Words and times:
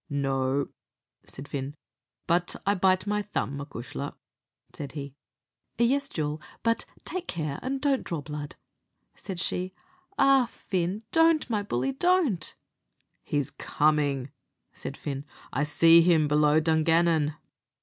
"No," 0.09 0.69
said 1.27 1.47
Fin; 1.47 1.75
"but 2.25 2.55
I 2.65 2.73
bite 2.73 3.05
my 3.05 3.21
thumb, 3.21 3.59
acushla," 3.61 4.15
said 4.73 4.93
he. 4.93 5.13
"Yes, 5.77 6.09
jewel; 6.09 6.41
but 6.63 6.85
take 7.05 7.27
care 7.27 7.59
and 7.61 7.79
don't 7.79 8.03
draw 8.03 8.19
blood," 8.21 8.55
said 9.13 9.39
she. 9.39 9.75
"Ah, 10.17 10.47
Fin! 10.49 11.03
don't, 11.11 11.47
my 11.51 11.61
bully 11.61 11.91
don't." 11.91 12.55
"He's 13.23 13.51
coming," 13.51 14.31
said 14.73 14.97
Fin; 14.97 15.23
"I 15.53 15.61
see 15.65 16.01
him 16.01 16.27
below 16.27 16.59
Dungannon." 16.59 17.35